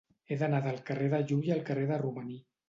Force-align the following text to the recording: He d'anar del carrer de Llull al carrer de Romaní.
He 0.29 0.37
d'anar 0.43 0.61
del 0.67 0.79
carrer 0.87 1.09
de 1.11 1.19
Llull 1.33 1.53
al 1.57 1.63
carrer 1.69 1.85
de 1.93 2.01
Romaní. 2.05 2.41